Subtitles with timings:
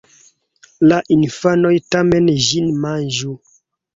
[0.91, 3.37] la infanoj tamen ĝin manĝu.